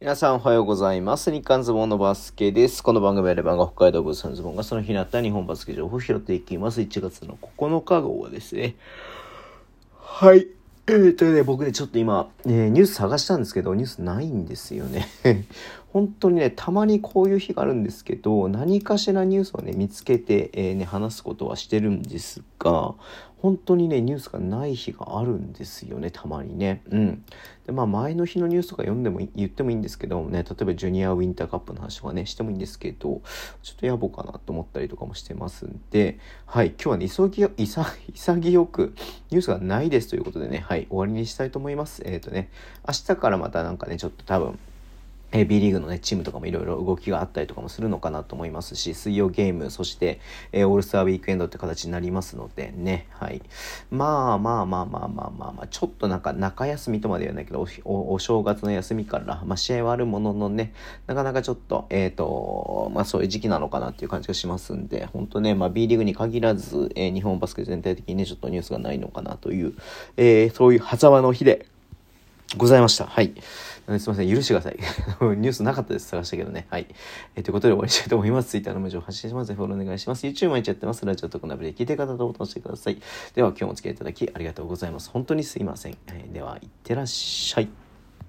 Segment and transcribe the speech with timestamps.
[0.00, 1.32] 皆さんおはようございます。
[1.32, 2.84] 日刊ズボンのバスケです。
[2.84, 6.80] この番組はレバンが北海道ブースのズボンがその日にあった日本バスケ情報を拾っていきます。
[6.80, 8.76] 1月の9日号はですね。
[10.00, 10.46] はい。
[10.86, 15.08] えー、とね、僕ね、ちょっと今、ね、ニュース探したんですけど、ニュースないんですよね。
[15.92, 22.94] 本当にね、たまにこういう日があるんですけど、何かしらニュースをね、見つけて、えー、ね、話すことはしてるんですが、
[23.40, 26.82] 本当にね、ニュースがない日があるんですよね、たまにね。
[26.90, 27.24] うん。
[27.66, 33.22] で、まあ、前の日のニュースとか読んでも言ってもいいんですけどね、例えばジュニアウィンターカップの話とかね、してもいいんですけど、
[33.62, 38.94] ちょっと野暮かなと思ったりとかもしてますんで、はい、今日はね、急ぎ、潔く
[39.30, 42.02] ニュースがないですということでね、はい、終わりにしたいと思います。
[42.04, 42.50] えっ、ー、とね、
[42.86, 44.58] 明日からまたなんかね、ちょっと多分、
[45.30, 50.20] え、B リーグのね、チームとかもいろいろ動きがあったりとかもするのかなと思いますし、水曜ゲーム、そして、
[50.52, 53.42] えー、オールスターウィークエンドって形になりますのでね、はい。
[53.90, 60.72] まあまあまあまあまあまあまあ、ちょっとなんか中休みとまで言わないけど、おお正月の休みから、まあ試合はあるもののね、
[61.06, 69.74] なかなかちょっと、えっ、ー、と、まあそういう時期なのかなっていう感じがしますんで、本当ね、まあ B リーグに限らず、えー、日本バスケ全体的にね、ちょっとニュースがないのかなという、
[70.16, 71.66] え、そういう狭間の日で、
[72.56, 73.06] ございました。
[73.06, 73.34] はい。
[73.86, 74.34] すみません。
[74.34, 74.76] 許してください。
[75.36, 76.08] ニュースなかったです。
[76.08, 76.66] 探したけどね。
[76.70, 76.86] はい。
[77.36, 78.50] えー、ということで終わりしたいと思います。
[78.50, 79.54] Twitter の文章を発信します。
[79.54, 80.26] フォローお願いします。
[80.26, 81.04] YouTube 毎日やってます。
[81.04, 83.00] ラジオとかナビで聞いてる方とボタン押してください。
[83.34, 85.10] では今日もお付き合いいただきありがとうございます。
[85.10, 85.98] 本当にすいません。
[86.08, 87.87] えー、では、いってらっしゃい。